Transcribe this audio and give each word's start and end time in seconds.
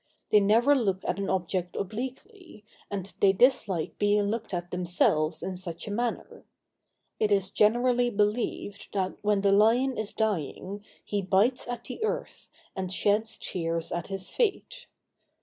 They 0.31 0.39
never 0.39 0.73
look 0.75 1.05
at 1.05 1.19
an 1.19 1.29
object 1.29 1.75
obliquely, 1.75 2.65
and 2.89 3.13
they 3.19 3.33
dislike 3.33 3.99
being 3.99 4.23
looked 4.29 4.51
at 4.51 4.71
themselves 4.71 5.43
in 5.43 5.57
such 5.57 5.87
a 5.87 5.91
manner. 5.91 6.43
It 7.19 7.31
is 7.31 7.51
generally 7.51 8.09
believed, 8.09 8.87
that, 8.93 9.13
when 9.21 9.41
the 9.41 9.51
lion 9.51 9.99
is 9.99 10.11
dying, 10.13 10.83
he 11.05 11.21
bites 11.21 11.67
at 11.67 11.83
the 11.83 12.03
earth, 12.03 12.49
and 12.75 12.91
sheds 12.91 13.37
tears 13.39 13.91
at 13.91 14.07
his 14.07 14.27
fate. 14.27 14.87